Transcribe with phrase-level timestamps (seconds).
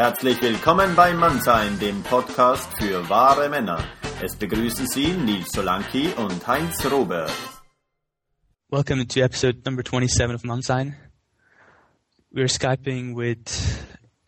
[0.00, 3.84] Herzlich willkommen bei Mannsein, dem Podcast für wahre Männer.
[4.22, 7.30] Es begrüßen Sie Nils Solanki und Heinz Robert.
[8.70, 10.96] Welcome to episode number 27 of Mannsein.
[12.32, 13.44] We're Skyping with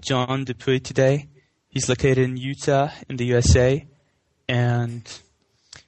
[0.03, 1.31] John Dupuy today.
[1.71, 3.87] He's located in Utah in the USA
[4.47, 5.09] and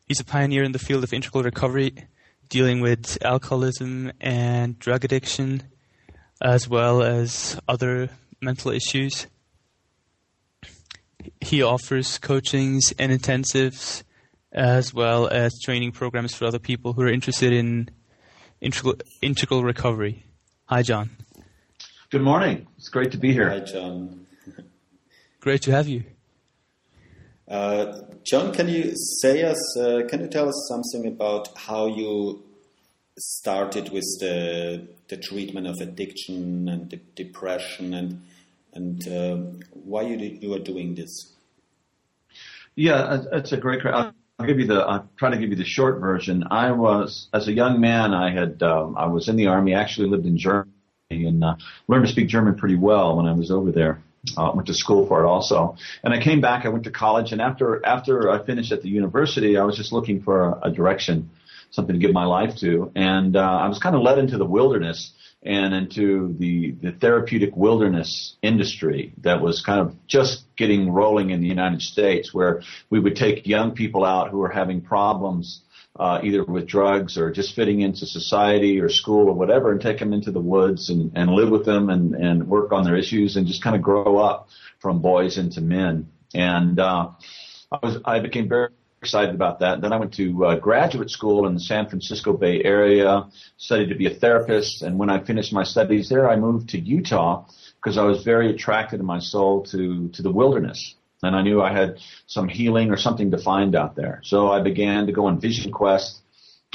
[0.08, 2.08] he's a pioneer in the field of integral recovery,
[2.48, 5.62] dealing with alcoholism and drug addiction,
[6.40, 8.08] as well as other
[8.40, 9.26] mental issues.
[11.40, 14.02] He offers coachings and intensives,
[14.52, 17.90] as well as training programs for other people who are interested in
[18.60, 20.24] integral, integral recovery.
[20.66, 21.10] Hi, John.
[22.10, 22.66] Good morning.
[22.76, 23.48] It's great to be here.
[23.50, 24.26] Hi, John.
[25.40, 26.04] Great to have you.
[27.46, 29.76] Uh, John, can you say us?
[29.76, 32.42] Uh, can you tell us something about how you
[33.18, 38.22] started with the the treatment of addiction and de depression and
[38.74, 39.36] and uh,
[39.70, 41.32] why you you are doing this?
[42.74, 43.86] Yeah, it's a great.
[43.86, 44.12] I'll
[44.44, 44.80] give you the.
[44.80, 46.44] I'll try to give you the short version.
[46.50, 48.12] I was as a young man.
[48.12, 48.62] I had.
[48.62, 49.74] Um, I was in the army.
[49.74, 50.70] I actually lived in Germany
[51.10, 54.02] and uh, learned to speak German pretty well when I was over there.
[54.38, 56.64] Uh, went to school for it also, and I came back.
[56.64, 59.92] I went to college, and after after I finished at the university, I was just
[59.92, 61.30] looking for a, a direction,
[61.70, 64.46] something to give my life to, and uh, I was kind of led into the
[64.46, 65.12] wilderness
[65.44, 71.40] and into the the therapeutic wilderness industry that was kind of just getting rolling in
[71.40, 75.60] the United States, where we would take young people out who were having problems
[75.96, 79.98] uh, either with drugs or just fitting into society or school or whatever, and take
[79.98, 83.36] them into the woods and, and live with them and, and work on their issues
[83.36, 84.48] and just kind of grow up
[84.80, 86.08] from boys into men.
[86.34, 87.10] And uh,
[87.70, 88.70] I was I became very
[89.04, 89.80] excited about that.
[89.80, 93.94] Then I went to uh, graduate school in the San Francisco Bay Area, studied to
[93.94, 97.44] be a therapist, and when I finished my studies there, I moved to Utah
[97.76, 100.94] because I was very attracted in my soul to to the wilderness
[101.26, 104.20] and I knew I had some healing or something to find out there.
[104.24, 106.20] So I began to go on Vision Quest,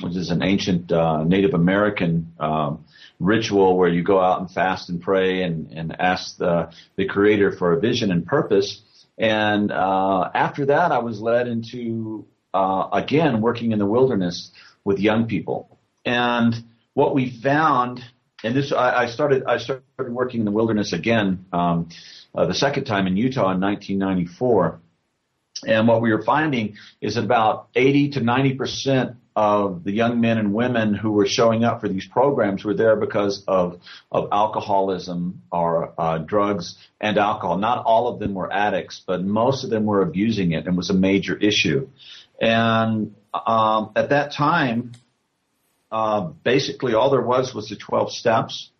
[0.02, 2.86] which is an ancient uh, Native American um,
[3.20, 7.58] ritual where you go out and fast and pray and, and ask the, the Creator
[7.58, 8.82] for a vision and purpose.
[9.19, 14.52] And uh, after that, I was led into uh, again working in the wilderness
[14.85, 15.78] with young people.
[16.06, 16.56] And
[16.94, 18.02] what we found,
[18.44, 21.46] and this I, I started I started working in the wilderness again.
[21.52, 21.90] Um,
[22.34, 24.79] uh, the second time in Utah in 1994.
[25.68, 30.20] And what we were finding is that about 80 to 90 percent of the young
[30.20, 33.80] men and women who were showing up for these programs were there because of
[34.12, 37.58] of alcoholism or uh, drugs and alcohol.
[37.58, 40.90] Not all of them were addicts, but most of them were abusing it and was
[40.90, 41.88] a major issue.
[42.42, 44.92] And um, at that time,
[45.90, 48.72] uh, basically all there was was the 12 steps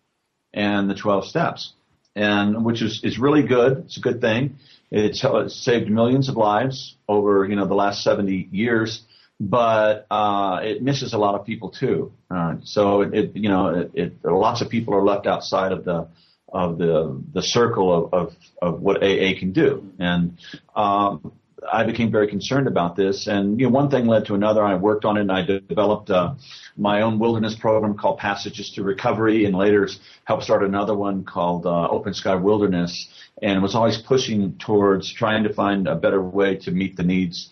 [0.52, 1.72] and the 12 steps
[2.14, 3.78] and which is is really good.
[3.86, 4.58] It's a good thing.
[4.90, 9.02] It's, it's saved millions of lives over you know the last 70 years,
[9.40, 12.12] but uh, it misses a lot of people too.
[12.30, 15.84] Uh, so it, it you know it, it, lots of people are left outside of
[15.84, 16.06] the
[16.52, 20.36] of the the circle of of, of what AA can do, and
[20.76, 21.32] um,
[21.72, 24.62] I became very concerned about this, and you know, one thing led to another.
[24.62, 26.34] I worked on it, and I developed uh,
[26.76, 29.88] my own wilderness program called Passages to Recovery, and later
[30.24, 33.08] helped start another one called uh, Open Sky Wilderness,
[33.42, 37.50] and was always pushing towards trying to find a better way to meet the needs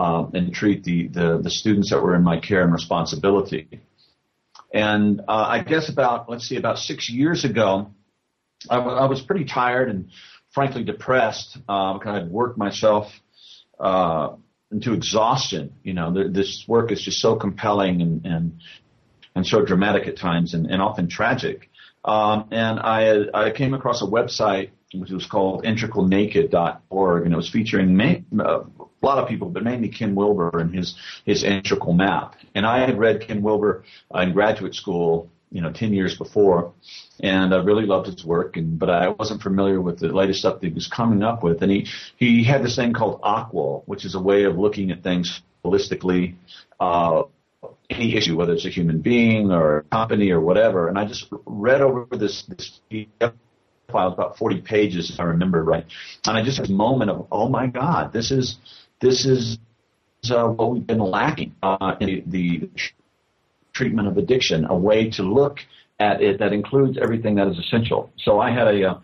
[0.00, 3.80] uh, and treat the, the the students that were in my care and responsibility.
[4.72, 7.90] And uh, I guess about let's see, about six years ago,
[8.70, 10.08] I, w- I was pretty tired and
[10.52, 13.12] frankly depressed uh, because I'd worked myself
[13.78, 14.36] uh,
[14.72, 15.74] into exhaustion.
[15.82, 18.60] You know, th- this work is just so compelling and and
[19.34, 21.68] and so dramatic at times and, and often tragic.
[22.06, 27.48] Um, and I I came across a website which was called integralnaked.org, and it was
[27.48, 28.60] featuring main, uh,
[29.02, 30.94] a lot of people, but mainly Ken Wilber and his
[31.24, 32.36] his integral map.
[32.54, 33.84] And I had read Ken Wilber
[34.14, 36.72] uh, in graduate school you know, 10 years before.
[37.22, 40.60] And I really loved his work, and, but I wasn't familiar with the latest stuff
[40.60, 41.62] that he was coming up with.
[41.62, 41.86] And he,
[42.16, 46.36] he had this thing called AQAL, which is a way of looking at things holistically,
[46.78, 47.22] uh,
[47.90, 50.88] any issue, whether it's a human being or a company or whatever.
[50.88, 52.80] And I just read over this, this
[53.90, 55.84] file, about 40 pages, if I remember right.
[56.24, 58.56] And I just had this moment of, oh my God, this is,
[59.00, 59.58] this is,
[60.30, 62.68] uh, what we've been lacking, uh, in the,
[63.72, 65.58] treatment of addiction, a way to look
[65.98, 68.10] at it that includes everything that is essential.
[68.18, 68.98] So I had a uh,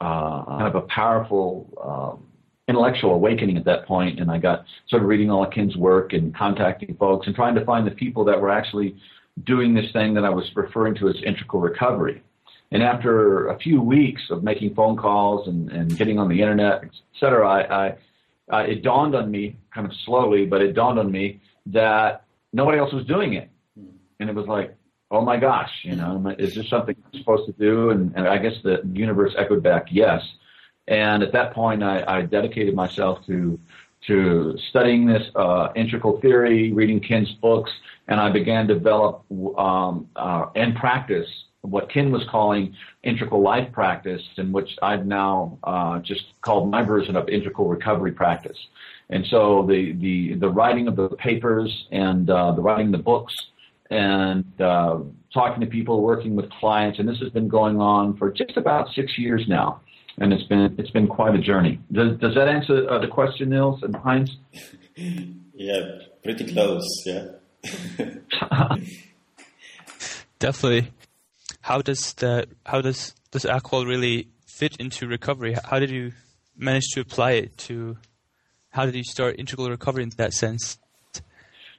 [0.00, 2.26] uh, kind of a powerful um,
[2.68, 6.34] intellectual awakening at that point, and I got sort of reading all of work and
[6.34, 8.96] contacting folks and trying to find the people that were actually
[9.44, 12.22] doing this thing that I was referring to as integral recovery.
[12.72, 16.84] And after a few weeks of making phone calls and, and getting on the internet,
[16.84, 16.90] et
[17.20, 17.94] cetera, I, I
[18.52, 22.78] uh, it dawned on me, kind of slowly, but it dawned on me that nobody
[22.78, 23.50] else was doing it.
[24.20, 24.76] And it was like,
[25.10, 27.90] oh my gosh, you know, is this something I'm supposed to do?
[27.90, 30.22] And, and I guess the universe echoed back, yes.
[30.88, 33.58] And at that point, I, I dedicated myself to
[34.06, 37.70] to studying this uh, integral theory, reading Ken's books,
[38.06, 39.24] and I began to develop
[39.56, 41.28] um, uh, and practice
[41.64, 46.82] what Ken was calling integral life practice, in which I've now uh, just called my
[46.82, 48.58] version of integral recovery practice.
[49.10, 53.34] And so the the the writing of the papers and uh, the writing the books
[53.90, 54.98] and uh,
[55.32, 58.88] talking to people, working with clients, and this has been going on for just about
[58.94, 59.80] six years now,
[60.18, 61.78] and it's been it's been quite a journey.
[61.92, 64.36] Does does that answer uh, the question, Nils and Heinz?
[65.54, 66.86] yeah, pretty close.
[67.06, 67.26] Yeah.
[70.38, 70.90] Definitely.
[71.64, 75.56] How does the how does does alcohol really fit into recovery?
[75.64, 76.12] How did you
[76.58, 77.96] manage to apply it to?
[78.68, 80.78] How did you start integral recovery in that sense?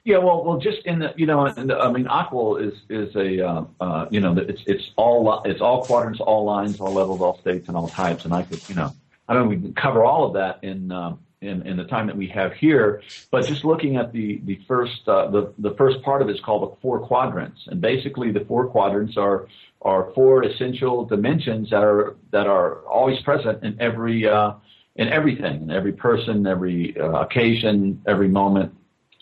[0.02, 3.46] Yeah, well, well, just in the, you know, the, I mean, AQAL is is a,
[3.46, 7.38] uh, uh, you know, it's it's all it's all quadrants, all lines, all levels, all
[7.38, 8.92] states, and all types, and I could, you know,
[9.28, 12.16] I mean, we can cover all of that in um, in, in the time that
[12.16, 16.22] we have here, but just looking at the the first uh, the the first part
[16.22, 19.46] of it is called the four quadrants, and basically the four quadrants are
[19.82, 24.52] are four essential dimensions that are that are always present in every uh,
[24.96, 28.74] in everything, in every person, every uh, occasion, every moment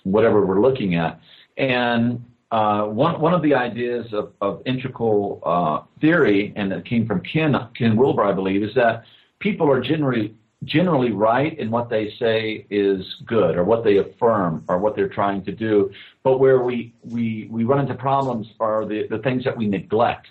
[0.04, 1.20] whatever we're looking at.
[1.56, 7.06] And uh, one one of the ideas of, of integral uh, theory, and that came
[7.06, 9.04] from Ken Ken Wilber, I believe, is that
[9.40, 14.64] people are generally generally right in what they say is good, or what they affirm,
[14.68, 15.90] or what they're trying to do.
[16.22, 20.28] But where we we we run into problems are the the things that we neglect.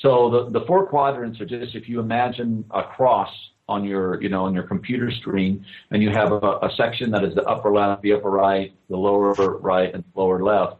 [0.00, 3.30] So the the four quadrants are just if you imagine a cross
[3.68, 7.24] on your, you know, on your computer screen, and you have a, a section that
[7.24, 10.76] is the upper left, the upper right, the lower right, and lower left.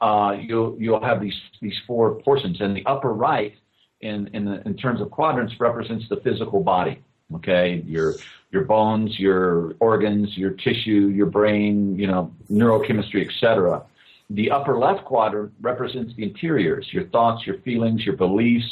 [0.00, 3.54] Uh, you'll you'll have these these four portions, and the upper right,
[4.02, 7.02] in in the, in terms of quadrants, represents the physical body.
[7.34, 8.14] Okay, your
[8.50, 13.82] your bones, your organs, your tissue, your brain, you know, neurochemistry, etc.
[14.30, 18.66] The upper left quadrant represents the interiors, your thoughts, your feelings, your beliefs,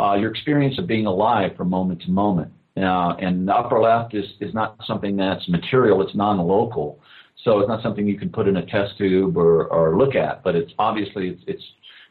[0.00, 2.52] uh, your experience of being alive from moment to moment.
[2.76, 6.98] Uh, and the upper left is, is not something that's material, it's non-local.
[7.44, 10.42] So it's not something you can put in a test tube or, or look at,
[10.42, 11.64] but it's obviously it's, it's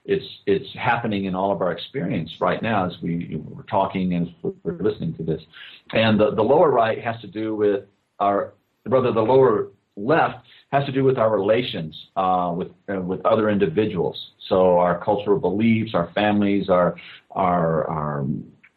[0.05, 4.33] it's it's happening in all of our experience right now as we we're talking and
[4.41, 5.41] we're listening to this.
[5.93, 7.85] And the, the lower right has to do with
[8.19, 8.53] our
[8.87, 13.49] rather the lower left has to do with our relations uh, with uh, with other
[13.49, 14.31] individuals.
[14.47, 16.95] So our cultural beliefs, our families, our
[17.31, 18.25] our our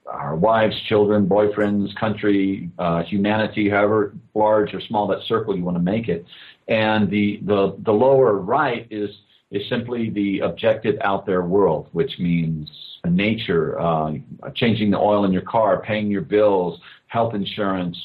[0.06, 5.76] our wives, children, boyfriends, country, uh, humanity, however large or small that circle you want
[5.76, 6.26] to make it.
[6.68, 9.10] And the, the, the lower right is,
[9.54, 12.68] is simply the objective out there world, which means
[13.06, 14.12] nature, uh,
[14.54, 17.96] changing the oil in your car, paying your bills, health insurance,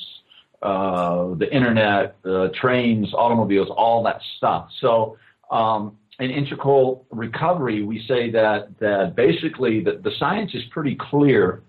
[0.61, 4.69] uh, the internet, uh, trains, automobiles, all that stuff.
[4.79, 5.17] So,
[5.49, 11.63] um, in integral recovery, we say that, that basically the, the science is pretty clear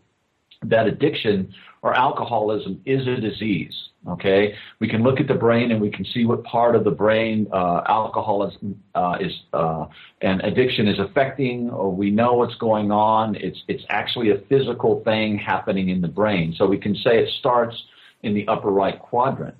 [0.65, 1.53] that addiction
[1.83, 3.75] or alcoholism is a disease.
[4.09, 6.91] Okay, we can look at the brain and we can see what part of the
[6.91, 9.87] brain uh, alcoholism uh, is uh,
[10.23, 11.69] and addiction is affecting.
[11.69, 13.35] Or we know what's going on.
[13.37, 16.55] It's it's actually a physical thing happening in the brain.
[16.57, 17.77] So we can say it starts
[18.23, 19.55] in the upper right quadrant.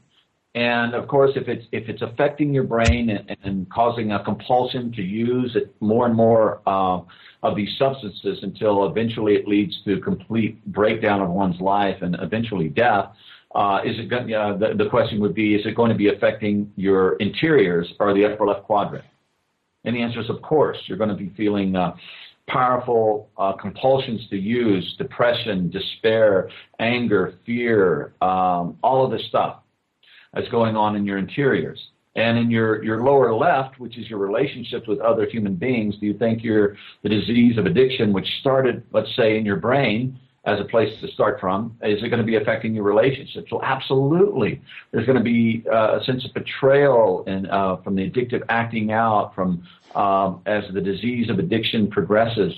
[0.55, 4.91] And of course, if it's if it's affecting your brain and, and causing a compulsion
[4.93, 7.01] to use it more and more uh,
[7.43, 12.69] of these substances until eventually it leads to complete breakdown of one's life and eventually
[12.69, 13.13] death.
[13.55, 16.09] Uh, is it going, uh, the, the question would be, is it going to be
[16.09, 19.05] affecting your interiors or the upper left quadrant?
[19.85, 20.77] And the answer is, of course.
[20.87, 21.95] You're going to be feeling uh,
[22.49, 29.60] powerful uh, compulsions to use, depression, despair, anger, fear, um, all of this stuff
[30.33, 31.89] that's going on in your interiors.
[32.17, 36.07] And in your, your lower left, which is your relationships with other human beings, do
[36.07, 40.59] you think you're the disease of addiction, which started, let's say, in your brain as
[40.59, 43.53] a place to start from, is it going to be affecting your relationships?
[43.53, 44.61] Well, absolutely.
[44.91, 49.35] There's going to be uh, a sense of betrayal uh, from the addictive acting out,
[49.35, 49.63] from
[49.95, 52.55] um, as the disease of addiction progresses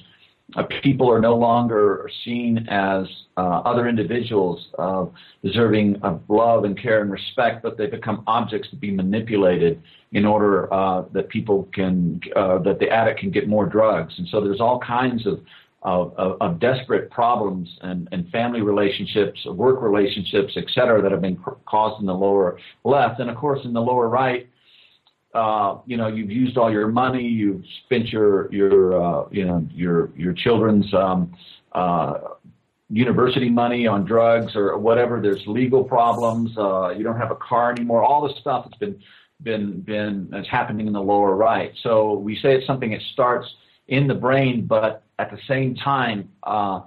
[0.82, 3.06] people are no longer seen as
[3.36, 5.06] uh, other individuals uh,
[5.42, 9.82] deserving of love and care and respect, but they become objects to be manipulated
[10.12, 14.14] in order uh, that people can, uh, that the addict can get more drugs.
[14.18, 15.40] And so there's all kinds of
[15.84, 21.20] of, of, of desperate problems and, and family relationships, work relationships, et cetera, that have
[21.20, 23.18] been caused in the lower left.
[23.18, 24.48] And of course, in the lower right,
[25.34, 29.66] uh, you know, you've used all your money, you've spent your your uh, you know
[29.72, 31.34] your your children's um,
[31.72, 32.18] uh,
[32.90, 35.20] university money on drugs or whatever.
[35.20, 36.56] There's legal problems.
[36.56, 38.04] Uh, you don't have a car anymore.
[38.04, 39.00] All this stuff that's been
[39.42, 41.72] been been that's happening in the lower right.
[41.82, 43.48] So we say it's something that starts
[43.88, 46.82] in the brain, but at the same time uh,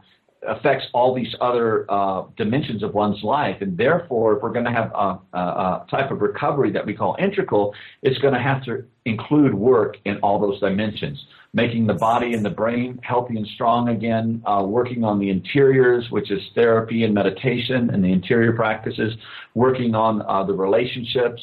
[0.48, 3.58] affects all these other uh, dimensions of one's life.
[3.62, 6.94] And therefore, if we're going to have a, a, a, type of recovery that we
[6.94, 11.25] call integral, it's going to have to include work in all those dimensions.
[11.54, 16.10] Making the body and the brain healthy and strong again, uh, working on the interiors,
[16.10, 19.14] which is therapy and meditation and the interior practices,
[19.54, 21.42] working on uh, the relationships,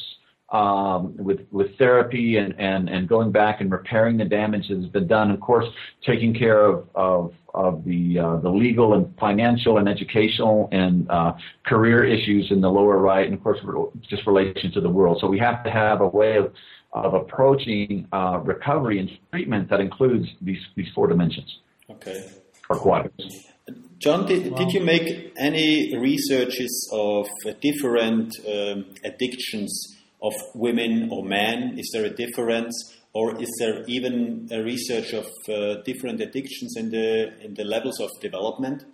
[0.53, 4.85] um, with with therapy and, and and going back and repairing the damage that has
[4.85, 5.31] been done.
[5.31, 5.65] Of course,
[6.05, 11.33] taking care of of of the uh, the legal and financial and educational and uh,
[11.65, 13.59] career issues in the lower right, and of course,
[14.07, 15.17] just relation to the world.
[15.19, 16.53] So we have to have a way of
[16.93, 21.59] of approaching uh, recovery and treatment that includes these these four dimensions.
[21.89, 22.29] Okay.
[22.69, 23.49] Or quadrants.
[23.97, 24.57] John, did, wow.
[24.57, 27.27] did you make any researches of
[27.61, 29.93] different um, addictions
[30.23, 31.77] of women or men?
[31.77, 32.73] Is there a difference?
[33.13, 37.99] Or is there even a research of uh, different addictions in the in the levels
[37.99, 38.85] of development?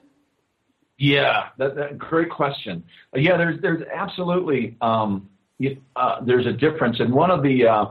[0.97, 2.83] Yeah, that, that great question.
[3.15, 5.29] Yeah, there's there's absolutely um,
[5.95, 7.85] uh, there's a difference, and one of the uh,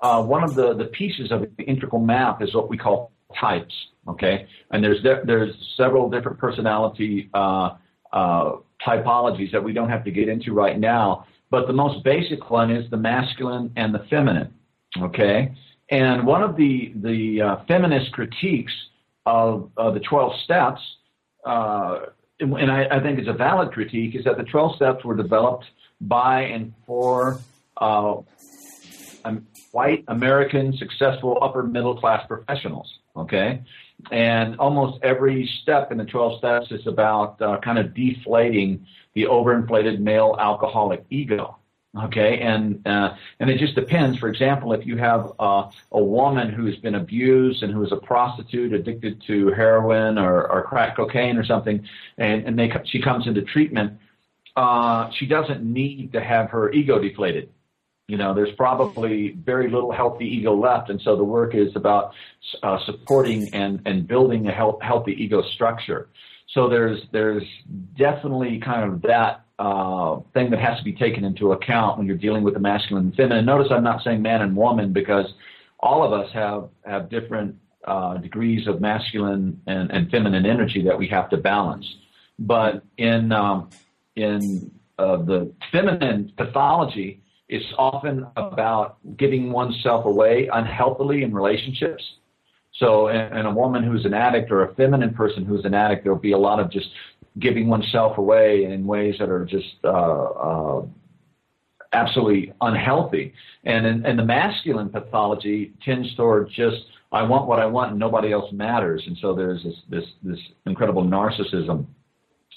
[0.00, 3.74] uh, one of the, the pieces of the integral map is what we call types.
[4.06, 7.76] Okay, and there's de- there's several different personality uh,
[8.14, 11.26] typologies that we don't have to get into right now.
[11.50, 14.52] But the most basic one is the masculine and the feminine.
[15.00, 15.54] Okay?
[15.90, 18.72] And one of the, the uh, feminist critiques
[19.24, 20.80] of, of the 12 steps,
[21.44, 22.00] uh,
[22.40, 25.64] and I, I, think it's a valid critique, is that the 12 steps were developed
[26.00, 27.40] by and for
[27.78, 28.16] uh,
[29.72, 32.98] white American successful upper middle class professionals.
[33.16, 33.62] Okay?
[34.12, 38.86] And almost every step in the 12 steps is about uh, kind of deflating
[39.18, 41.56] the overinflated male alcoholic ego.
[42.04, 44.18] Okay, and uh, and it just depends.
[44.18, 47.90] For example, if you have uh, a woman who has been abused and who is
[47.90, 51.84] a prostitute, addicted to heroin or, or crack cocaine or something,
[52.18, 53.98] and, and they, she comes into treatment,
[54.54, 57.50] uh, she doesn't need to have her ego deflated.
[58.06, 62.14] You know, there's probably very little healthy ego left, and so the work is about
[62.62, 66.10] uh, supporting and and building a health, healthy ego structure.
[66.58, 67.44] So there's there's
[67.96, 72.16] definitely kind of that uh, thing that has to be taken into account when you're
[72.16, 73.44] dealing with the masculine and feminine.
[73.44, 75.26] Notice I'm not saying man and woman because
[75.78, 80.98] all of us have have different uh, degrees of masculine and, and feminine energy that
[80.98, 81.86] we have to balance.
[82.40, 83.70] But in um,
[84.16, 92.02] in uh, the feminine pathology, it's often about giving oneself away unhealthily in relationships
[92.78, 96.18] so, in, a woman who's an addict or a feminine person who's an addict, there'll
[96.18, 96.88] be a lot of just
[97.38, 100.82] giving oneself away in ways that are just uh, uh,
[101.92, 103.32] absolutely unhealthy.
[103.64, 108.32] And and the masculine pathology tends toward just I want what I want and nobody
[108.32, 109.02] else matters.
[109.06, 111.86] And so there's this this this incredible narcissism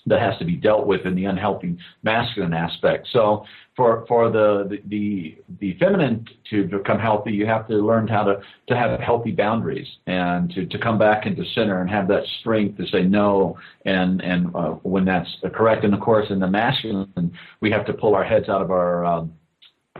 [0.08, 3.08] that has to be dealt with in the unhealthy masculine aspect.
[3.12, 8.24] So for for the the the, feminine to become healthy, you have to learn how
[8.24, 12.26] to to have healthy boundaries and to to come back into center and have that
[12.40, 15.84] strength to say no and and uh, when that's correct.
[15.84, 19.06] And of course, in the masculine, we have to pull our heads out of our
[19.06, 19.34] um,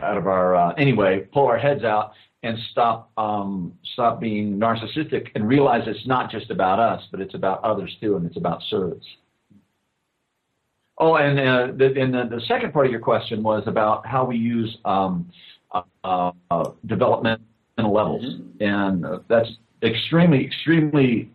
[0.02, 5.28] out of our uh, anyway, pull our heads out and stop um, stop being narcissistic
[5.34, 8.62] and realize it's not just about us, but it's about others too, and it's about
[8.68, 9.04] service.
[11.04, 14.24] Oh, and uh, the, and the, the, second part of your question was about how
[14.24, 15.28] we use um,
[15.72, 17.42] uh, uh, developmental
[17.76, 18.62] levels, mm-hmm.
[18.62, 19.48] and uh, that's
[19.82, 21.28] extremely, extremely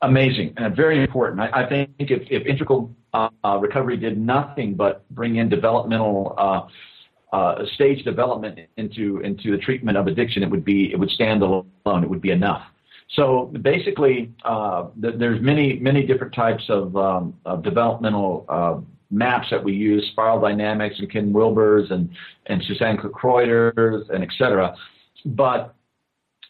[0.00, 1.42] amazing and very important.
[1.42, 3.28] I, I think if, if integral uh,
[3.60, 6.34] recovery did nothing but bring in developmental
[7.34, 11.42] uh, stage development into into the treatment of addiction, it would be it would stand
[11.42, 11.66] alone.
[11.86, 12.62] It would be enough.
[13.14, 19.48] So basically, uh, th- there's many many different types of, um, of developmental uh, maps
[19.50, 22.10] that we use, spiral dynamics and Ken Wilber's and
[22.46, 24.76] and Suzanne Greuter's and etc.
[25.24, 25.74] But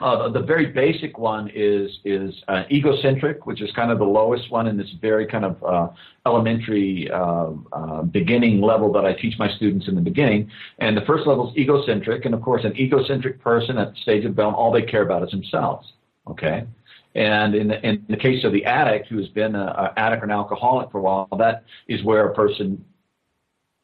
[0.01, 4.51] uh, the very basic one is is uh, egocentric, which is kind of the lowest
[4.51, 5.89] one in this very kind of uh,
[6.27, 10.51] elementary uh, uh, beginning level that I teach my students in the beginning.
[10.79, 14.25] And the first level is egocentric, and of course, an egocentric person at the stage
[14.25, 15.93] of development, all they care about is themselves.
[16.31, 16.67] Okay.
[17.15, 20.31] And in the, in the case of the addict who's been an addict or an
[20.31, 22.85] alcoholic for a while, that is where a person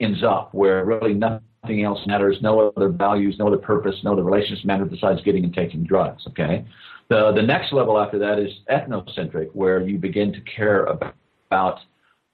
[0.01, 4.23] ends up, where really nothing else matters, no other values, no other purpose, no other
[4.23, 6.25] relationships matter besides getting and taking drugs.
[6.29, 6.65] Okay.
[7.09, 11.15] The the next level after that is ethnocentric, where you begin to care about,
[11.51, 11.79] about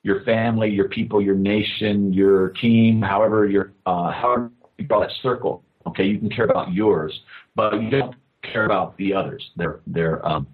[0.02, 5.12] your family, your people, your nation, your team, however your uh, however you draw that
[5.22, 5.62] circle.
[5.86, 7.12] Okay, you can care about yours,
[7.54, 9.50] but you don't care about the others.
[9.56, 10.46] They're they're um,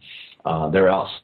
[0.44, 1.20] uh, they're outside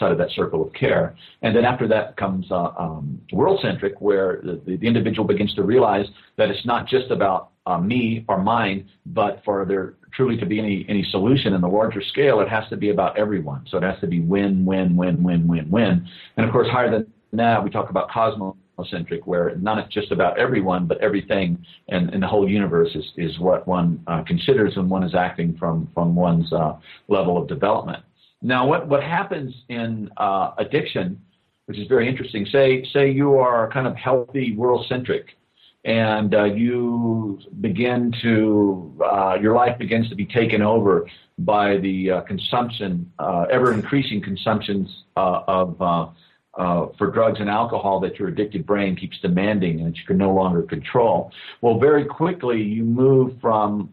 [0.00, 1.16] of that circle of care.
[1.42, 5.62] And then after that comes uh, um, world centric, where the, the individual begins to
[5.62, 6.06] realize
[6.36, 10.58] that it's not just about uh, me or mine, but for there truly to be
[10.58, 13.66] any any solution in the larger scale, it has to be about everyone.
[13.68, 16.08] So it has to be win, win, win, win, win, win.
[16.36, 18.10] And of course, higher than that, we talk about
[18.78, 23.38] cosmocentric, where not just about everyone, but everything and, and the whole universe is, is
[23.38, 26.76] what one uh, considers when one is acting from from one's uh,
[27.08, 28.02] level of development.
[28.42, 31.20] Now, what what happens in uh, addiction,
[31.66, 32.46] which is very interesting.
[32.46, 35.36] Say say you are kind of healthy, world centric
[35.84, 41.06] and uh, you begin to uh, your life begins to be taken over
[41.38, 43.10] by the uh, consumption,
[43.50, 45.80] ever increasing consumptions of
[46.58, 50.18] uh, for drugs and alcohol that your addicted brain keeps demanding and that you can
[50.18, 51.30] no longer control.
[51.60, 53.90] Well, very quickly you move from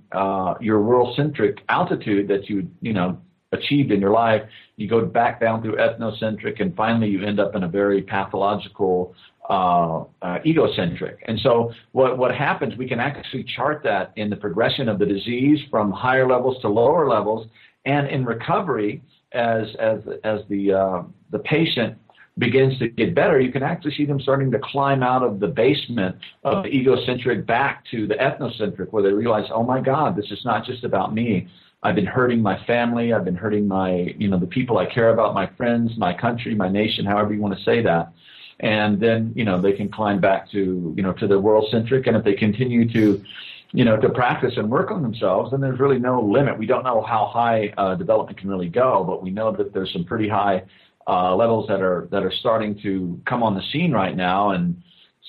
[0.60, 3.18] your world centric altitude that you you know
[3.52, 4.44] achieved in your life.
[4.78, 9.16] You go back down through ethnocentric, and finally you end up in a very pathological
[9.50, 11.24] uh, uh, egocentric.
[11.28, 15.06] And so what, what happens, we can actually chart that in the progression of the
[15.06, 17.48] disease from higher levels to lower levels.
[17.86, 19.02] And in recovery,
[19.34, 21.98] as, as, as the, uh, the patient
[22.38, 25.48] begins to get better, you can actually see them starting to climb out of the
[25.48, 30.30] basement of the egocentric back to the ethnocentric where they realize, oh my God, this
[30.32, 31.48] is not just about me.
[31.82, 33.14] I've been hurting my family.
[33.14, 36.56] I've been hurting my, you know, the people I care about, my friends, my country,
[36.56, 38.12] my nation, however you want to say that
[38.60, 42.08] and then you know they can climb back to you know to the world centric
[42.08, 43.24] and if they continue to
[43.72, 46.84] you know to practice and work on themselves then there's really no limit we don't
[46.84, 50.30] know how high uh, development can really go but we know that there's some pretty
[50.30, 50.64] high
[51.08, 54.82] uh, levels that are that are starting to come on the scene right now and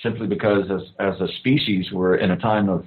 [0.02, 2.86] simply because as as a species we're in a time of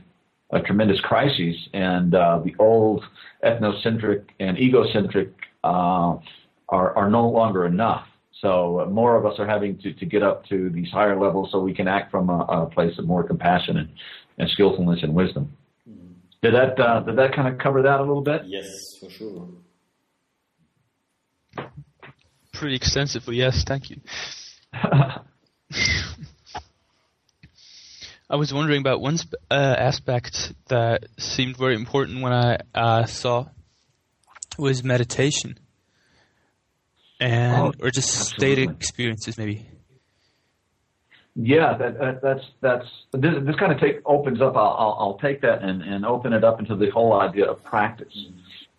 [0.52, 3.04] a tremendous crisis and uh, the old
[3.44, 5.32] ethnocentric and egocentric
[5.64, 6.16] uh,
[6.70, 8.06] are are no longer enough
[8.42, 11.60] so more of us are having to, to get up to these higher levels so
[11.60, 13.90] we can act from a, a place of more compassion and,
[14.38, 15.56] and skillfulness and wisdom.
[15.90, 16.14] Mm-hmm.
[16.42, 18.44] Did that uh, did that kind of cover that a little bit?
[18.46, 19.50] Yes, for sure.
[22.60, 23.64] Pretty extensively, yes.
[23.64, 24.02] Thank you.
[24.74, 25.22] I
[28.36, 33.48] was wondering about one sp- uh, aspect that seemed very important when I uh, saw
[34.58, 35.58] was meditation
[37.22, 38.66] and oh, or just absolutely.
[38.66, 39.66] state experiences maybe.
[41.36, 44.58] Yeah, that, that, that's that's this, this kind of take opens up.
[44.58, 47.64] I'll, I'll, I'll take that and, and open it up into the whole idea of
[47.64, 48.28] practice.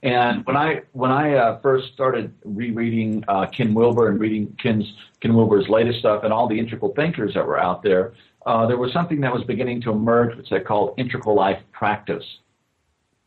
[0.02, 4.90] And when I when I uh, first started rereading uh, Ken Wilber and reading Ken's
[5.20, 8.14] Ken Wilber's latest stuff and all the integral thinkers that were out there,
[8.46, 12.24] uh, there was something that was beginning to emerge, which they called integral life practice.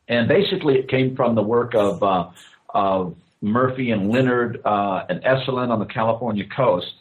[0.08, 2.30] And basically, it came from the work of uh,
[2.70, 6.92] of Murphy and Leonard uh, and Esalen on the California coast.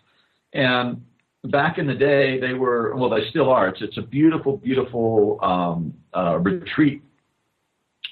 [0.53, 1.03] And
[1.45, 3.69] back in the day, they were, well, they still are.
[3.69, 7.01] It's, it's a beautiful, beautiful um, uh, retreat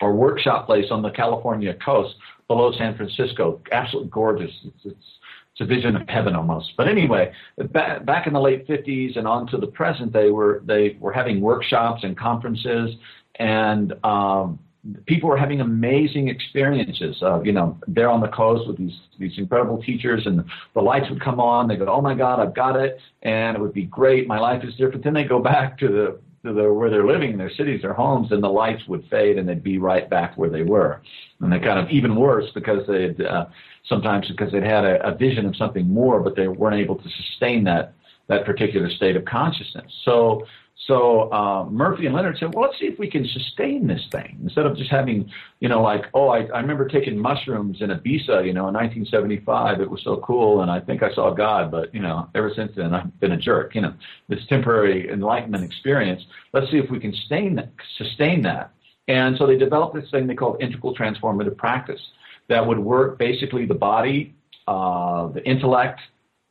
[0.01, 2.15] or workshop place on the California coast
[2.47, 3.61] below San Francisco.
[3.71, 4.51] Absolutely gorgeous.
[4.65, 5.05] It's, it's,
[5.53, 6.73] it's a vision of heaven almost.
[6.77, 7.31] But anyway,
[7.71, 11.11] back, back in the late 50s and on to the present, they were, they were
[11.11, 12.95] having workshops and conferences
[13.35, 14.59] and, um,
[15.05, 17.21] people were having amazing experiences.
[17.21, 21.09] Uh, you know, they're on the coast with these these incredible teachers, and the lights
[21.09, 21.67] would come on.
[21.67, 24.27] They go, "Oh my God, I've got it," and it would be great.
[24.27, 25.03] My life is different.
[25.03, 28.31] Then they go back to the to the where they're living, their cities, their homes,
[28.31, 31.01] and the lights would fade, and they'd be right back where they were.
[31.39, 33.45] And they kind of even worse because they'd uh,
[33.87, 37.09] sometimes because they'd had a, a vision of something more, but they weren't able to
[37.09, 37.93] sustain that
[38.31, 39.91] that particular state of consciousness.
[40.03, 40.45] So
[40.87, 44.39] so uh, Murphy and Leonard said, well, let's see if we can sustain this thing
[44.41, 48.45] instead of just having, you know, like, oh, I, I remember taking mushrooms in Ibiza,
[48.45, 49.79] you know, in 1975.
[49.79, 52.71] It was so cool, and I think I saw God, but you know, ever since
[52.75, 53.75] then I've been a jerk.
[53.75, 53.93] You know,
[54.27, 56.23] this temporary enlightenment experience.
[56.51, 57.71] Let's see if we can sustain that.
[57.97, 58.71] Sustain that.
[59.07, 62.01] And so they developed this thing they called integral transformative practice
[62.47, 64.33] that would work basically the body,
[64.67, 66.01] uh, the intellect,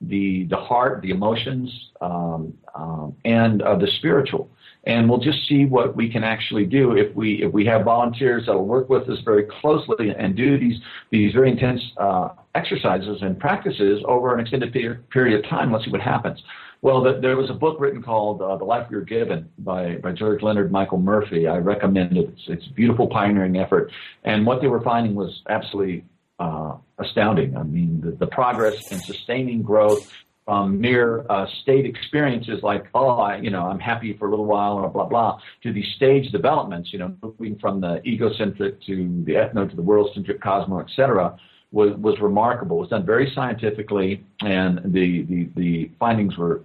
[0.01, 4.49] the the heart, the emotions, um, um, and uh, the spiritual.
[4.85, 8.45] and we'll just see what we can actually do if we if we have volunteers
[8.47, 13.39] that'll work with us very closely and do these these very intense uh, exercises and
[13.39, 14.73] practices over an extended
[15.11, 15.73] period of time.
[15.73, 16.43] Let's see what happens.
[16.83, 20.13] Well, the, there was a book written called uh, The Life Were Given by, by
[20.13, 21.47] George Leonard Michael Murphy.
[21.47, 22.31] I recommend it.
[22.31, 23.93] It's, it's a beautiful pioneering effort.
[24.25, 26.05] And what they were finding was absolutely
[26.45, 26.73] uh,
[27.05, 27.57] astounding.
[27.57, 30.03] I mean, the, the progress in sustaining growth
[30.47, 34.47] from mere uh, state experiences like, oh, I, you know, I'm happy for a little
[34.47, 39.23] while or blah, blah, to these stage developments, you know, moving from the egocentric to
[39.27, 41.27] the ethno to the world-centric cosmo, et cetera,
[41.71, 42.79] was, was remarkable.
[42.79, 46.65] It was done very scientifically, and the, the, the findings were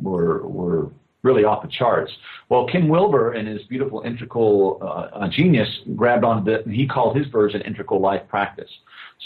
[0.00, 0.82] were were
[1.24, 2.12] really off the charts.
[2.48, 7.16] Well, Ken Wilber and his beautiful integral uh, genius grabbed onto it, and he called
[7.16, 8.70] his version integral life practice.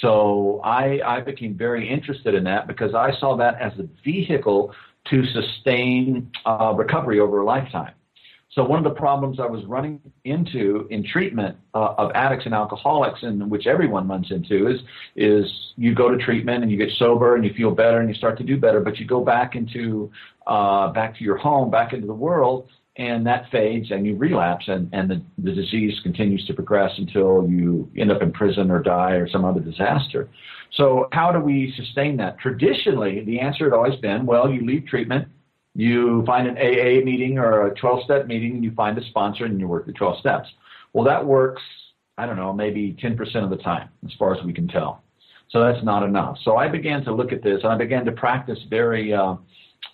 [0.00, 4.72] So I, I became very interested in that because I saw that as a vehicle
[5.10, 7.92] to sustain uh, recovery over a lifetime.
[8.50, 12.54] So one of the problems I was running into in treatment uh, of addicts and
[12.54, 14.80] alcoholics, and which everyone runs into, is
[15.16, 15.44] is
[15.76, 18.38] you go to treatment and you get sober and you feel better and you start
[18.38, 20.10] to do better, but you go back into
[20.46, 24.66] uh, back to your home, back into the world, and that fades and you relapse
[24.66, 28.82] and, and the, the disease continues to progress until you end up in prison or
[28.82, 30.28] die or some other disaster.
[30.72, 32.38] So how do we sustain that?
[32.38, 35.28] Traditionally, the answer had always been, well, you leave treatment,
[35.78, 39.44] you find an AA meeting or a 12 step meeting and you find a sponsor
[39.44, 40.48] and you work the 12 steps.
[40.92, 41.62] Well, that works,
[42.18, 45.04] I don't know, maybe 10% of the time, as far as we can tell.
[45.50, 46.36] So that's not enough.
[46.42, 49.36] So I began to look at this and I began to practice very uh,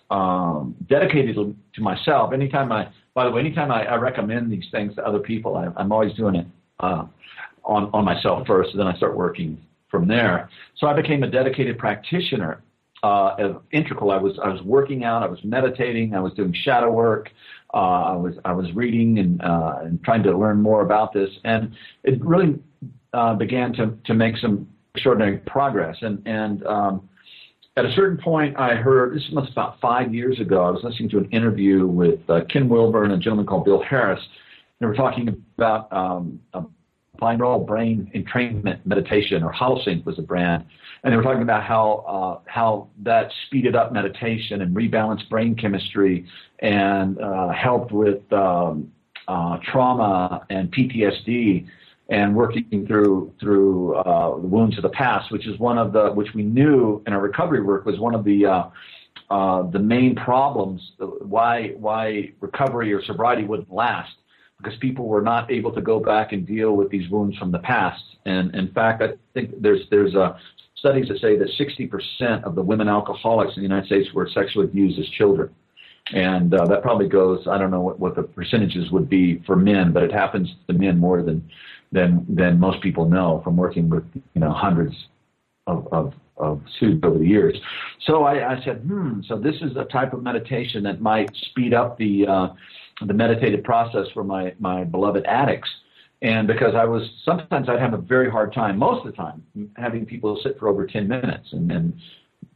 [0.09, 2.33] um, dedicated to myself.
[2.33, 5.67] Anytime I, by the way, anytime I, I recommend these things to other people, I,
[5.79, 6.47] I'm always doing it
[6.79, 7.05] uh,
[7.63, 10.49] on, on myself first, and then I start working from there.
[10.77, 12.63] So I became a dedicated practitioner
[13.05, 14.11] uh, integral.
[14.11, 17.31] I was I was working out, I was meditating, I was doing shadow work,
[17.73, 21.29] uh, I was I was reading and uh, and trying to learn more about this,
[21.43, 22.59] and it really
[23.13, 25.97] uh, began to to make some extraordinary progress.
[26.01, 27.09] And and um,
[27.77, 30.63] at a certain point, I heard this was about five years ago.
[30.63, 33.83] I was listening to an interview with uh, Ken Wilber and a gentleman called Bill
[33.83, 34.21] Harris.
[34.79, 36.39] They were talking about um,
[37.17, 40.65] binaural brain entrainment meditation, or HoloSync was the brand.
[41.03, 45.55] And they were talking about how uh, how that speeded up meditation and rebalanced brain
[45.55, 46.25] chemistry
[46.59, 48.91] and uh, helped with um,
[49.27, 51.67] uh, trauma and PTSD
[52.09, 56.11] and working through through uh, the wounds of the past, which is one of the
[56.11, 58.63] which we knew in our recovery work was one of the uh,
[59.29, 64.13] uh, the main problems why why recovery or sobriety wouldn't last
[64.57, 67.59] because people were not able to go back and deal with these wounds from the
[67.59, 68.03] past.
[68.25, 70.39] And in fact, I think there's there's a
[70.77, 74.65] studies that say that 60% of the women alcoholics in the United States were sexually
[74.65, 75.49] abused as children.
[76.13, 79.55] And uh, that probably goes, I don't know what, what the percentages would be for
[79.55, 81.49] men, but it happens to men more than,
[81.91, 84.95] than, than most people know from working with, you know, hundreds
[85.65, 87.57] of, of, of students over the years.
[88.01, 91.73] So I, I said, hmm, so this is a type of meditation that might speed
[91.73, 92.47] up the, uh,
[93.01, 95.69] the meditative process for my, my beloved addicts
[96.21, 99.43] and because I was sometimes I'd have a very hard time, most of the time,
[99.75, 101.49] having people sit for over 10 minutes.
[101.51, 101.93] And, and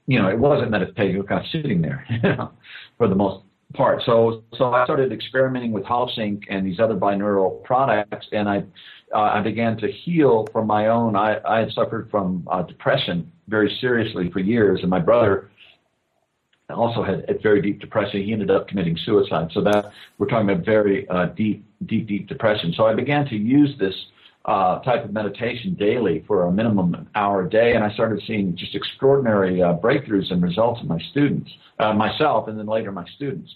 [0.08, 2.52] you know, it wasn't meditating, you were kind of sitting there you know,
[2.98, 3.44] for the most
[3.76, 4.02] part.
[4.06, 8.64] So, so I started experimenting with HoloSync and these other binaural products, and I,
[9.14, 11.16] uh, I began to heal from my own.
[11.16, 15.49] I, I had suffered from uh, depression very seriously for years, and my brother
[16.76, 18.24] also had, had very deep depression.
[18.24, 19.50] He ended up committing suicide.
[19.54, 22.74] So that we're talking about very uh, deep, deep, deep depression.
[22.76, 23.96] So I began to use this
[24.46, 28.56] uh, type of meditation daily for a minimum hour a day, and I started seeing
[28.56, 33.06] just extraordinary uh, breakthroughs and results in my students, uh, myself, and then later my
[33.16, 33.54] students.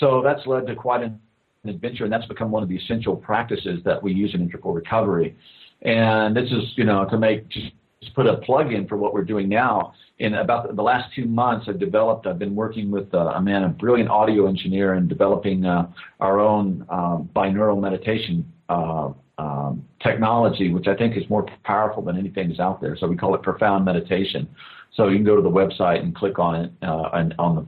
[0.00, 1.20] So that's led to quite an
[1.66, 5.36] adventure, and that's become one of the essential practices that we use in integral recovery.
[5.82, 7.72] And this is, you know, to make just
[8.14, 9.94] put a plug in for what we're doing now.
[10.22, 13.64] In about the last two months, I've developed, I've been working with uh, a man,
[13.64, 20.72] a brilliant audio engineer, and developing uh, our own um, binaural meditation uh, um, technology,
[20.72, 22.96] which I think is more powerful than anything that's out there.
[22.96, 24.48] So we call it profound meditation.
[24.94, 27.66] So you can go to the website and click on it uh, and on the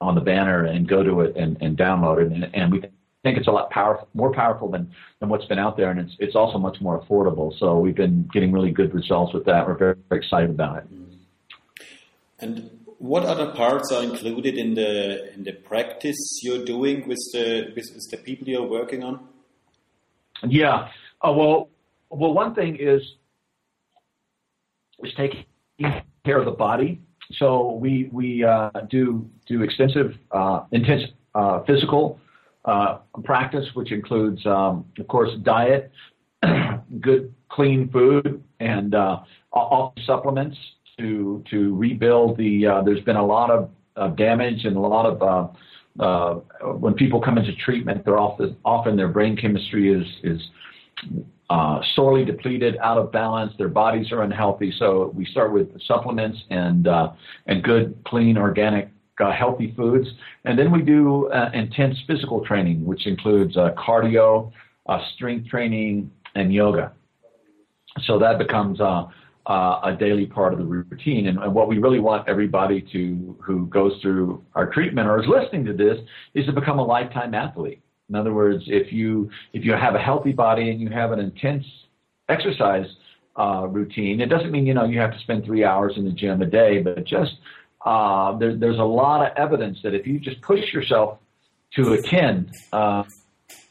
[0.00, 2.32] on the banner and go to it and, and download it.
[2.32, 2.80] And, and we
[3.22, 6.16] think it's a lot powerful, more powerful than, than what's been out there, and it's
[6.18, 7.56] it's also much more affordable.
[7.60, 9.64] So we've been getting really good results with that.
[9.64, 11.03] We're very, very excited about it.
[12.44, 17.72] And what other parts are included in the in the practice you're doing with the
[17.74, 19.14] with, with the people you're working on?
[20.46, 20.88] Yeah.
[21.22, 21.70] Uh, well,
[22.10, 23.00] well, one thing is
[25.02, 25.46] is taking
[26.26, 27.00] care of the body.
[27.38, 31.04] So we we uh, do do extensive, uh, intense
[31.34, 32.20] uh, physical
[32.66, 35.90] uh, practice, which includes, um, of course, diet,
[37.00, 40.58] good clean food, and uh, all supplements
[40.98, 42.66] to to rebuild the.
[42.66, 46.34] Uh, there's been a lot of uh, damage and a lot of uh, uh,
[46.76, 50.40] when people come into treatment, they're often often their brain chemistry is is
[51.50, 53.52] uh, sorely depleted, out of balance.
[53.58, 54.72] Their bodies are unhealthy.
[54.78, 57.12] So we start with supplements and uh,
[57.46, 60.08] and good, clean, organic, uh, healthy foods,
[60.44, 64.50] and then we do uh, intense physical training, which includes uh, cardio,
[65.14, 66.92] strength training, and yoga.
[68.06, 68.80] So that becomes
[69.46, 71.26] uh, a daily part of the routine.
[71.26, 75.28] And, and, what we really want everybody to who goes through our treatment or is
[75.28, 75.98] listening to this
[76.34, 77.82] is to become a lifetime athlete.
[78.08, 81.18] In other words, if you if you have a healthy body and you have an
[81.18, 81.64] intense
[82.28, 82.86] exercise
[83.38, 86.12] uh, routine, it doesn't mean you know you have to spend three hours in the
[86.12, 87.32] gym a day, but just
[87.84, 91.18] uh, there, there's a lot of evidence that if you just push yourself
[91.74, 93.04] to attend uh,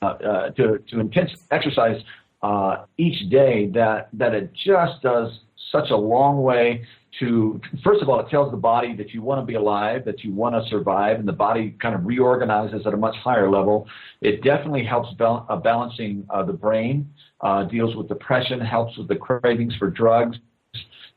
[0.01, 2.01] uh, uh to to intense exercise
[2.43, 5.39] uh, each day, that that it just does
[5.73, 6.86] such a long way
[7.19, 10.23] to first of all it tells the body that you want to be alive that
[10.23, 13.88] you want to survive and the body kind of reorganizes at a much higher level.
[14.21, 19.07] It definitely helps bal- uh, balancing uh, the brain uh, deals with depression helps with
[19.07, 20.38] the cravings for drugs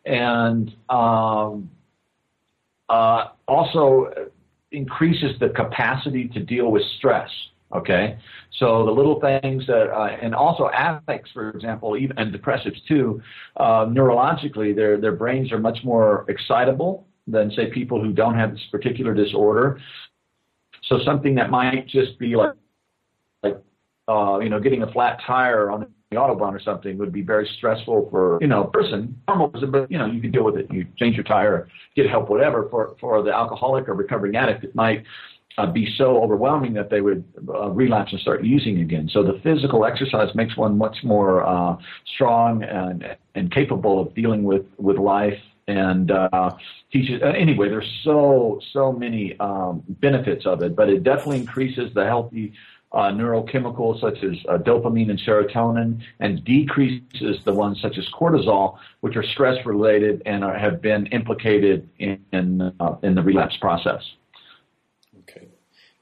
[0.04, 1.70] and um,
[2.88, 4.10] uh, also
[4.72, 7.30] increases the capacity to deal with stress
[7.74, 8.16] Okay,
[8.58, 13.20] so the little things that, uh, and also addicts, for example, even and depressives too,
[13.56, 18.52] uh, neurologically, their their brains are much more excitable than say people who don't have
[18.52, 19.80] this particular disorder.
[20.84, 22.52] So something that might just be like,
[23.42, 23.60] like,
[24.06, 27.48] uh, you know, getting a flat tire on the autobahn or something would be very
[27.58, 30.56] stressful for you know a person normal person, but you know you can deal with
[30.56, 30.70] it.
[30.70, 32.68] You change your tire, get help, whatever.
[32.70, 35.04] For for the alcoholic or recovering addict, it might
[35.58, 39.08] uh, be so overwhelming that they would uh, relapse and start using again.
[39.12, 41.76] So the physical exercise makes one much more uh,
[42.14, 45.38] strong and and capable of dealing with with life
[45.68, 46.56] and uh,
[46.92, 47.22] teaches.
[47.22, 52.04] Uh, anyway, there's so so many um, benefits of it, but it definitely increases the
[52.04, 52.52] healthy.
[52.92, 58.78] Uh, neurochemicals such as uh, dopamine and serotonin, and decreases the ones such as cortisol,
[59.00, 63.56] which are stress related and are, have been implicated in in, uh, in the relapse
[63.56, 64.00] process.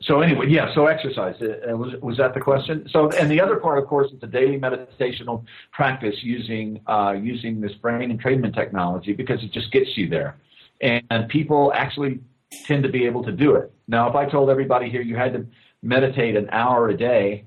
[0.04, 0.72] So anyway, yeah.
[0.74, 2.86] So exercise uh, was was that the question?
[2.90, 7.60] So and the other part, of course, is the daily meditational practice using uh, using
[7.60, 10.36] this brain entrainment technology because it just gets you there,
[10.82, 12.20] and, and people actually
[12.66, 13.72] tend to be able to do it.
[13.88, 15.46] Now, if I told everybody here you had to
[15.82, 17.46] meditate an hour a day,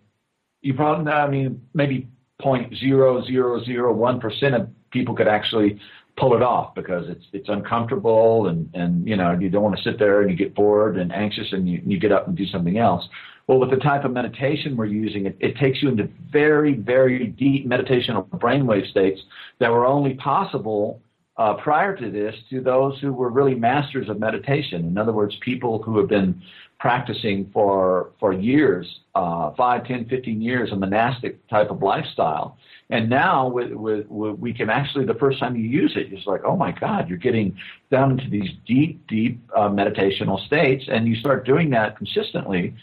[0.61, 2.07] you probably I mean maybe
[2.39, 5.79] point zero zero zero one percent of people could actually
[6.17, 9.83] pull it off because it's it's uncomfortable and and you know you don't want to
[9.83, 12.45] sit there and you get bored and anxious and you, you get up and do
[12.47, 13.07] something else.
[13.45, 17.27] Well, with the type of meditation we're using, it, it takes you into very very
[17.27, 19.21] deep meditational brainwave states
[19.59, 21.01] that were only possible
[21.37, 24.85] uh, prior to this to those who were really masters of meditation.
[24.85, 26.41] In other words, people who have been
[26.79, 32.57] practicing for for years, uh, 5, 10, 15 years, a monastic type of lifestyle
[32.89, 36.25] and now with, with, with, we can actually, the first time you use it, it's
[36.25, 37.57] like, oh my God, you're getting
[37.91, 42.73] down into these deep, deep uh, meditational states, and you start doing that consistently,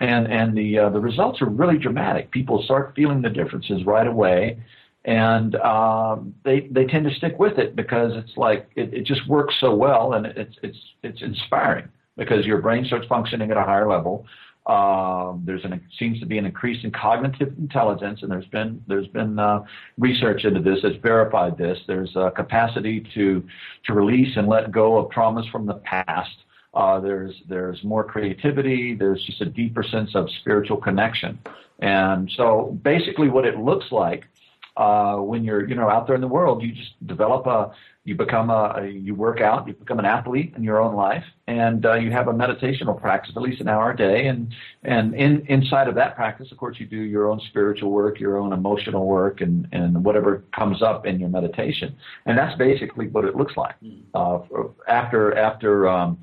[0.00, 2.30] and and the uh, the results are really dramatic.
[2.32, 4.58] People start feeling the differences right away,
[5.04, 9.28] and um, they they tend to stick with it because it's like it, it just
[9.28, 13.62] works so well, and it's it's it's inspiring because your brain starts functioning at a
[13.62, 14.26] higher level.
[14.66, 19.08] Um, there's an seems to be an increase in cognitive intelligence, and there's been there's
[19.08, 19.64] been uh,
[19.98, 21.78] research into this that's verified this.
[21.88, 23.44] There's a capacity to
[23.86, 26.36] to release and let go of traumas from the past.
[26.74, 28.94] Uh, there's there's more creativity.
[28.94, 31.40] There's just a deeper sense of spiritual connection,
[31.80, 34.26] and so basically, what it looks like
[34.76, 37.72] uh, when you're you know out there in the world, you just develop a
[38.04, 41.86] you become a you work out, you become an athlete in your own life, and
[41.86, 45.44] uh, you have a meditational practice at least an hour a day, and and in
[45.46, 49.06] inside of that practice, of course, you do your own spiritual work, your own emotional
[49.06, 51.94] work, and and whatever comes up in your meditation,
[52.26, 54.00] and that's basically what it looks like hmm.
[54.14, 54.40] uh,
[54.88, 55.88] after after.
[55.88, 56.18] Um,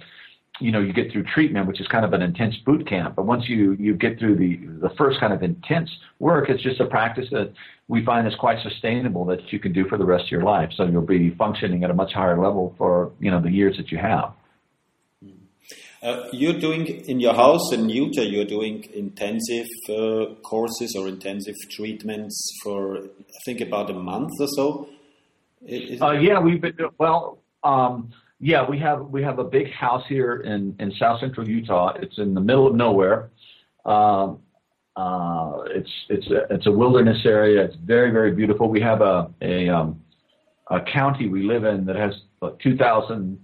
[0.60, 3.16] you know, you get through treatment, which is kind of an intense boot camp.
[3.16, 6.80] But once you you get through the the first kind of intense work, it's just
[6.80, 7.54] a practice that
[7.88, 10.72] we find is quite sustainable that you can do for the rest of your life.
[10.76, 13.92] So you'll be functioning at a much higher level for you know the years that
[13.92, 14.34] you have.
[16.02, 18.22] Uh, you're doing in your house in Utah.
[18.22, 24.48] You're doing intensive uh, courses or intensive treatments for I think about a month or
[24.56, 24.90] so.
[26.02, 27.40] Uh, yeah, we've been well.
[27.64, 31.94] Um, yeah, we have we have a big house here in in South Central Utah.
[32.02, 33.32] It's in the middle of nowhere.
[33.86, 34.40] Um,
[34.96, 37.64] uh, it's it's a, it's a wilderness area.
[37.66, 38.70] It's very very beautiful.
[38.70, 40.02] We have a a, um,
[40.70, 42.14] a county we live in that has
[42.64, 43.38] 2,500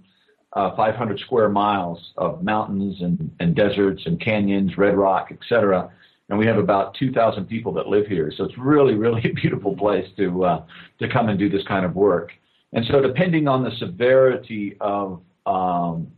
[1.14, 5.90] uh, square miles of mountains and, and deserts and canyons, red rock, etc.
[6.28, 8.32] And we have about 2,000 people that live here.
[8.34, 10.62] So it's really really a beautiful place to uh,
[11.00, 12.32] to come and do this kind of work.
[12.76, 16.12] And so depending on the severity of um,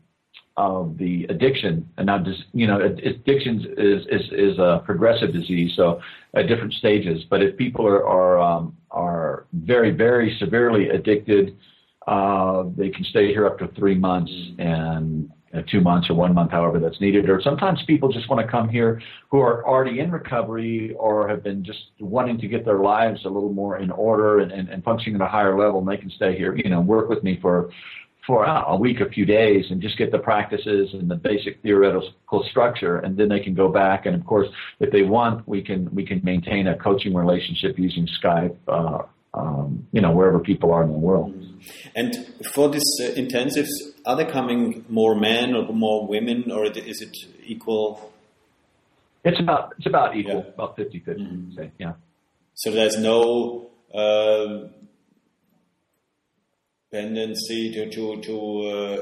[0.56, 6.00] of the addiction, and now, you know, addiction is, is, is a progressive disease, so
[6.34, 7.22] at different stages.
[7.30, 11.56] But if people are, are, um, are very, very severely addicted,
[12.08, 15.30] uh, they can stay here up to three months and
[15.70, 17.28] two months or one month, however that's needed.
[17.28, 21.42] Or sometimes people just want to come here who are already in recovery or have
[21.42, 24.84] been just wanting to get their lives a little more in order and, and, and
[24.84, 27.38] functioning at a higher level, and they can stay here, you know, work with me
[27.40, 27.70] for
[28.26, 32.44] for a week, a few days, and just get the practices and the basic theoretical
[32.50, 34.04] structure, and then they can go back.
[34.04, 34.48] And of course,
[34.80, 38.54] if they want, we can we can maintain a coaching relationship using Skype.
[38.68, 39.04] Uh,
[39.34, 41.34] um, you know, wherever people are in the world.
[41.94, 42.14] And
[42.54, 43.68] for these uh, intensives,
[44.06, 48.12] are there coming more men or more women, or is it equal?
[49.24, 50.54] It's about it's about equal, yeah.
[50.54, 51.52] about 50 50 mm-hmm.
[51.54, 51.94] say, yeah.
[52.54, 54.68] So there's no uh,
[56.92, 59.00] tendency to to, to uh,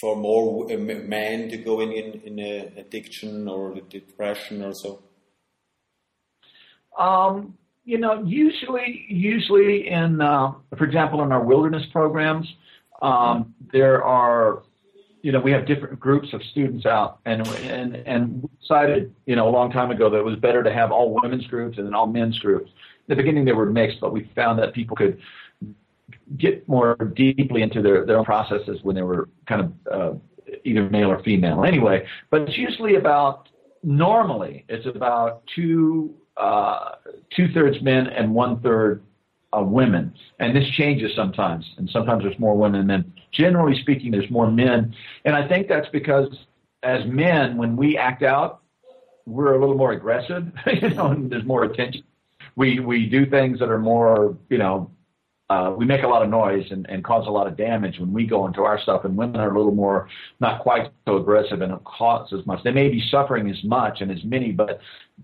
[0.00, 2.38] for more uh, men to go in in, in
[2.76, 5.02] addiction or depression or so?
[6.98, 12.46] Um, you know, usually, usually in, uh, for example, in our wilderness programs,
[13.00, 14.64] um, there are,
[15.22, 19.48] you know, we have different groups of students out, and and and decided, you know,
[19.48, 21.94] a long time ago that it was better to have all women's groups and then
[21.94, 22.70] all men's groups.
[23.08, 25.18] In the beginning, they were mixed, but we found that people could
[26.36, 30.14] get more deeply into their, their own processes when they were kind of uh,
[30.64, 32.04] either male or female anyway.
[32.30, 33.48] But it's usually about,
[33.84, 36.96] normally, it's about two, uh,
[37.34, 39.02] two thirds men and one third
[39.56, 40.14] uh, women.
[40.38, 41.64] And this changes sometimes.
[41.78, 43.12] And sometimes there's more women than men.
[43.32, 44.94] Generally speaking, there's more men.
[45.24, 46.28] And I think that's because
[46.82, 48.60] as men, when we act out,
[49.26, 52.04] we're a little more aggressive, you know, and there's more attention.
[52.54, 54.90] We, we do things that are more, you know,
[55.48, 58.12] uh, we make a lot of noise and, and cause a lot of damage when
[58.12, 60.08] we go into our stuff, and women are a little more
[60.40, 62.62] not quite so aggressive and don't cause as much.
[62.64, 64.80] They may be suffering as much and as many, but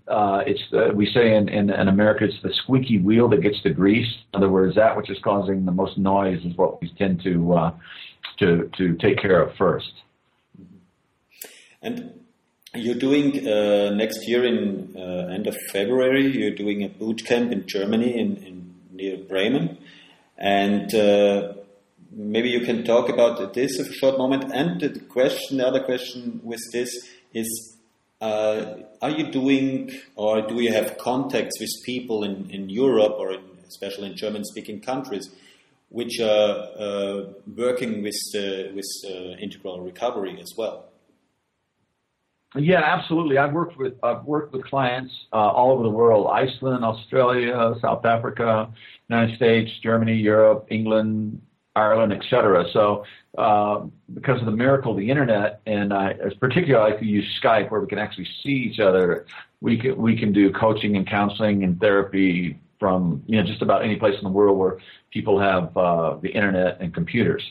[0.07, 3.57] uh, it's the, we say in, in, in America it's the squeaky wheel that gets
[3.63, 4.07] the grease.
[4.33, 7.53] In other words, that which is causing the most noise is what we tend to
[7.53, 7.71] uh,
[8.39, 9.91] to to take care of first.
[11.81, 12.21] And
[12.73, 16.27] you're doing uh, next year in uh, end of February.
[16.27, 19.77] You're doing a boot camp in Germany in, in near Bremen.
[20.37, 21.53] And uh,
[22.11, 24.51] maybe you can talk about this for a short moment.
[24.53, 26.89] And the question, the other question with this
[27.33, 27.77] is,
[28.21, 33.33] uh, are you doing or do you have contacts with people in, in Europe or
[33.33, 35.29] in, especially in German-speaking countries
[35.89, 37.21] which are uh,
[37.55, 40.85] working with with uh, integral recovery as well?
[42.55, 43.37] Yeah, absolutely.
[43.37, 48.05] I've worked with I've worked with clients uh, all over the world: Iceland, Australia, South
[48.05, 48.71] Africa,
[49.09, 51.41] United States, Germany, Europe, England,
[51.75, 52.65] Ireland, etc.
[52.71, 53.05] So,
[53.37, 57.25] uh, because of the miracle of the internet, and I, particularly I like to use
[57.43, 59.25] Skype, where we can actually see each other.
[59.61, 63.83] We can we can do coaching and counseling and therapy from you know just about
[63.83, 64.77] any place in the world where
[65.09, 67.43] people have uh, the internet and computers.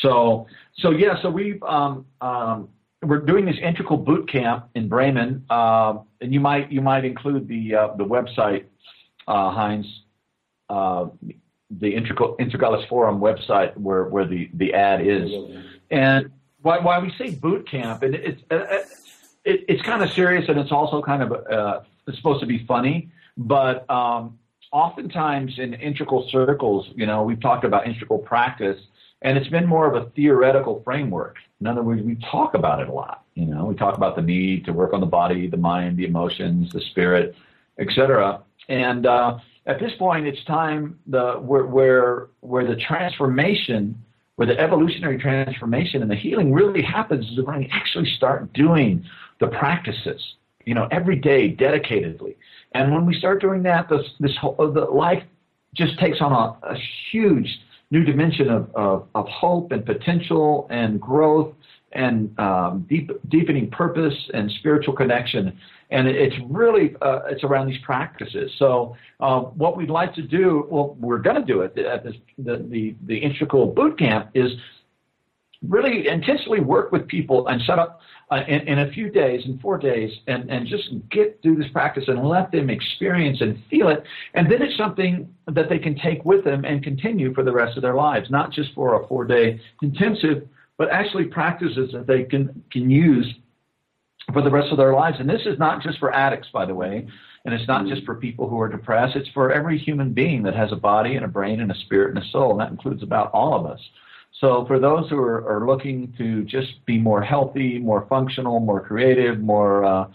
[0.00, 0.46] So
[0.76, 2.68] so yeah, so we've um, um,
[3.02, 7.46] we're doing this integral boot camp in Bremen, uh, and you might you might include
[7.48, 8.64] the uh, the website,
[9.26, 9.86] uh, Heinz,
[10.68, 11.06] uh,
[11.70, 15.30] the integral Integrales Forum website where where the the ad is,
[15.90, 16.30] and
[16.62, 18.78] why why we say boot camp, and it's uh, uh,
[19.44, 23.10] it, it's kind of serious and it's also kind of it's supposed to be funny,
[23.36, 24.38] but um,
[24.72, 28.80] oftentimes in integral circles, you know, we've talked about integral practice
[29.22, 31.36] and it's been more of a theoretical framework.
[31.60, 33.24] In other words, we talk about it a lot.
[33.34, 36.04] You know, we talk about the need to work on the body, the mind, the
[36.04, 37.34] emotions, the spirit,
[37.78, 38.42] etc.
[38.68, 44.00] And uh, at this point, it's time the where where where the transformation,
[44.36, 49.04] where the evolutionary transformation and the healing really happens is when we actually start doing
[49.40, 50.22] the practices.
[50.64, 52.36] You know, every day, dedicatedly.
[52.72, 55.22] And when we start doing that, this this whole, the life
[55.74, 56.76] just takes on a, a
[57.10, 57.48] huge
[57.90, 61.54] new dimension of, of, of hope and potential and growth
[61.92, 65.58] and um, deep, deepening purpose and spiritual connection.
[65.90, 68.52] And it's really uh, it's around these practices.
[68.58, 72.14] So uh, what we'd like to do, well, we're going to do it at this,
[72.36, 74.52] the, the the integral boot camp is
[75.66, 78.00] really intentionally work with people and set up
[78.30, 81.70] uh, in, in, a few days, in four days, and, and just get through this
[81.72, 84.04] practice and let them experience and feel it.
[84.34, 87.76] And then it's something that they can take with them and continue for the rest
[87.76, 90.46] of their lives, not just for a four day intensive,
[90.76, 93.34] but actually practices that they can, can use
[94.32, 95.16] for the rest of their lives.
[95.18, 97.06] And this is not just for addicts, by the way,
[97.44, 99.16] and it's not just for people who are depressed.
[99.16, 102.14] It's for every human being that has a body and a brain and a spirit
[102.14, 103.80] and a soul, and that includes about all of us.
[104.40, 108.80] So for those who are, are looking to just be more healthy, more functional, more
[108.80, 110.08] creative, more uh,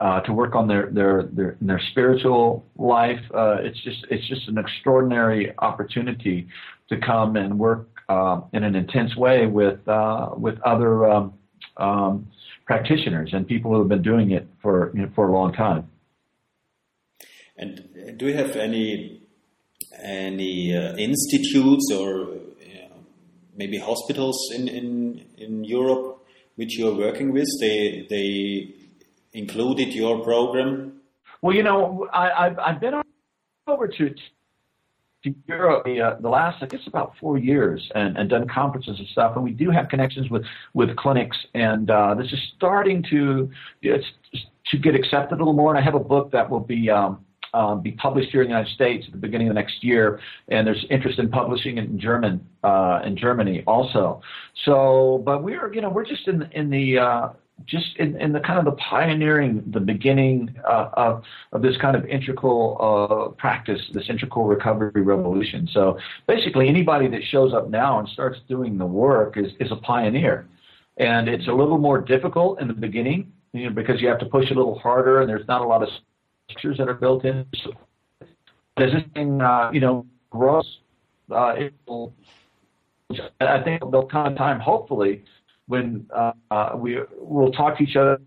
[0.00, 4.48] uh, to work on their their their, their spiritual life, uh, it's just it's just
[4.48, 6.46] an extraordinary opportunity
[6.88, 11.34] to come and work uh, in an intense way with uh, with other um,
[11.76, 12.28] um,
[12.66, 15.88] practitioners and people who have been doing it for you know, for a long time.
[17.56, 19.22] And do you have any
[20.02, 22.43] any uh, institutes or
[23.56, 26.14] maybe hospitals in, in, in Europe
[26.56, 27.48] which you're working with?
[27.60, 28.74] They, they
[29.32, 31.00] included your program?
[31.42, 32.94] Well, you know, I, have I've been
[33.66, 34.14] over to,
[35.24, 39.08] to Europe uh, the last, I guess, about four years and, and done conferences and
[39.08, 39.32] stuff.
[39.34, 41.36] And we do have connections with, with clinics.
[41.54, 43.50] And uh, this is starting to,
[43.82, 44.06] it's,
[44.70, 45.70] to get accepted a little more.
[45.74, 47.24] And I have a book that will be um,
[47.54, 50.20] um, be published here in the United States at the beginning of the next year,
[50.48, 54.20] and there's interest in publishing it in German uh, in Germany also.
[54.64, 57.28] So, but we're you know we're just in in the uh,
[57.66, 61.96] just in, in the kind of the pioneering, the beginning uh, of, of this kind
[61.96, 65.68] of integral uh, practice, this integral recovery revolution.
[65.72, 69.76] So basically, anybody that shows up now and starts doing the work is, is a
[69.76, 70.48] pioneer.
[70.96, 74.26] And it's a little more difficult in the beginning you know, because you have to
[74.26, 75.88] push a little harder and there's not a lot of
[76.48, 77.46] structures that are built in.
[78.76, 80.80] This thing, uh, you know, grows,
[81.30, 82.12] uh, it will,
[83.40, 85.24] I think there'll come a time, hopefully,
[85.66, 88.20] when uh, we will talk to each other,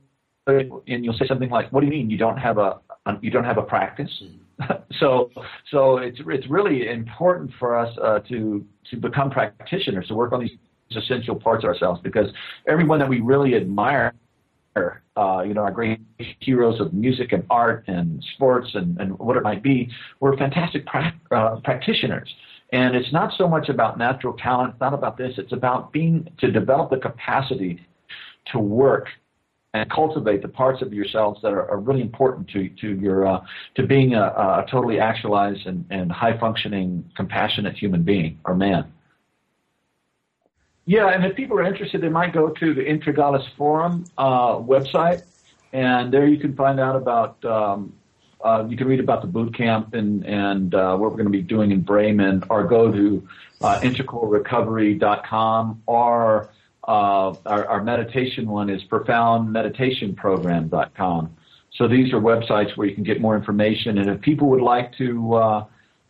[0.47, 2.79] and you'll say something like, "What do you mean you don't have a
[3.21, 4.23] you don't have a practice?"
[4.99, 5.29] so,
[5.69, 10.39] so it's it's really important for us uh, to to become practitioners to work on
[10.39, 10.57] these
[10.95, 12.31] essential parts of ourselves because
[12.65, 14.13] everyone that we really admire
[15.15, 15.99] uh, you know, our great
[16.39, 20.85] heroes of music and art and sports and, and what it might be, were fantastic
[20.85, 22.29] pra- uh, practitioners.
[22.71, 26.27] And it's not so much about natural talent, it's not about this, it's about being,
[26.39, 27.73] to develop the capacity
[28.51, 29.07] to work
[29.73, 33.39] and cultivate the parts of yourselves that are, are really important to, to your, uh,
[33.75, 38.91] to being a, a totally actualized and, and high functioning, compassionate human being or man.
[40.87, 45.23] Yeah, and if people are interested, they might go to the Integrales Forum uh, website,
[45.73, 47.43] and there you can find out about.
[47.45, 47.93] Um,
[48.39, 51.31] uh, you can read about the boot camp and and uh, what we're going to
[51.31, 53.27] be doing in Bremen, or go to
[53.59, 56.51] uh, integralrecovery.com, or
[56.87, 61.35] uh, our, our meditation one is profoundmeditationprogram.com.
[61.73, 64.95] So these are websites where you can get more information, and if people would like
[64.99, 65.65] to uh,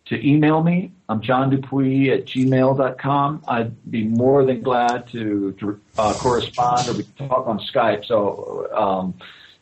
[0.06, 0.92] to email me.
[1.10, 3.44] I'm John Dupuy at gmail.com.
[3.48, 8.06] I'd be more than glad to, to uh, correspond or we can talk on Skype.
[8.06, 9.14] So um,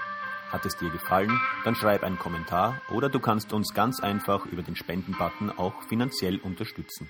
[0.50, 1.32] Hat es dir gefallen,
[1.64, 6.40] dann schreib einen Kommentar oder du kannst uns ganz einfach über den Spenden-Button auch finanziell
[6.40, 7.10] unterstützen.